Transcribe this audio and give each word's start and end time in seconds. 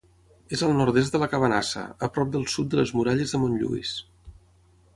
És 0.55 0.61
al 0.67 0.71
nord-est 0.77 1.17
de 1.17 1.19
la 1.23 1.27
Cabanassa, 1.33 1.83
a 2.07 2.09
prop 2.15 2.37
al 2.39 2.47
sud 2.55 2.71
de 2.73 2.79
les 2.81 2.95
muralles 3.01 3.35
de 3.37 3.43
Montlluís. 3.45 3.93